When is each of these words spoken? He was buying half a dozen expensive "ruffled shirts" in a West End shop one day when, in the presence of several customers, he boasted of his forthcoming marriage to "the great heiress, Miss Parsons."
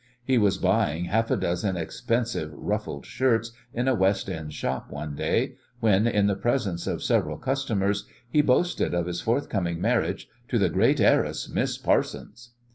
He 0.23 0.39
was 0.39 0.57
buying 0.57 1.05
half 1.05 1.29
a 1.29 1.37
dozen 1.37 1.77
expensive 1.77 2.51
"ruffled 2.55 3.05
shirts" 3.05 3.51
in 3.71 3.87
a 3.87 3.93
West 3.93 4.31
End 4.31 4.51
shop 4.51 4.89
one 4.91 5.13
day 5.15 5.57
when, 5.79 6.07
in 6.07 6.25
the 6.25 6.33
presence 6.35 6.87
of 6.87 7.03
several 7.03 7.37
customers, 7.37 8.07
he 8.27 8.41
boasted 8.41 8.95
of 8.95 9.05
his 9.05 9.21
forthcoming 9.21 9.79
marriage 9.79 10.27
to 10.47 10.57
"the 10.57 10.69
great 10.69 10.99
heiress, 10.99 11.47
Miss 11.49 11.77
Parsons." 11.77 12.53